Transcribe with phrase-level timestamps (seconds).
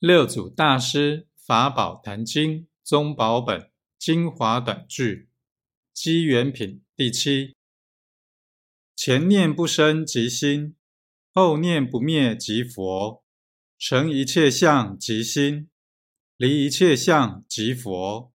[0.00, 5.28] 六祖大师法宝坛经宗宝本精华短句
[5.92, 7.56] 机缘品第七。
[8.94, 10.76] 前念不生即心
[11.34, 13.24] 后念不灭即佛
[13.76, 15.68] 成一切相即心
[16.36, 18.32] 离一切相即佛